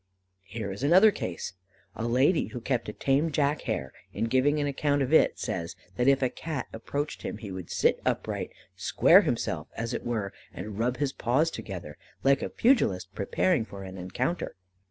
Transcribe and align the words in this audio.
Here 0.45 0.71
is 0.71 0.81
another 0.81 1.11
case: 1.11 1.53
A 1.95 2.07
lady 2.07 2.47
who 2.47 2.59
kept 2.59 2.89
a 2.89 2.93
tame 2.93 3.31
Jack 3.31 3.61
Hare, 3.69 3.93
in 4.13 4.23
giving 4.23 4.59
an 4.59 4.65
account 4.65 5.03
of 5.03 5.13
it, 5.13 5.37
says, 5.37 5.75
that 5.95 6.07
if 6.07 6.23
a 6.23 6.29
Cat 6.31 6.65
approached 6.73 7.21
him 7.21 7.37
he 7.37 7.51
would 7.51 7.69
sit 7.69 7.99
upright, 8.03 8.49
"square 8.75 9.21
himself," 9.21 9.67
as 9.77 9.93
it 9.93 10.03
were, 10.03 10.33
and 10.51 10.79
rub 10.79 10.97
his 10.97 11.13
paws 11.13 11.51
together 11.51 11.97
like 12.23 12.41
a 12.41 12.49
pugilist 12.49 13.13
preparing 13.13 13.63
for 13.63 13.83
an 13.83 13.95
encounter. 13.99 14.55